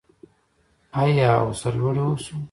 آیا 1.01 1.29
او 1.41 1.49
سرلوړي 1.59 2.01
اوسو؟ 2.05 2.35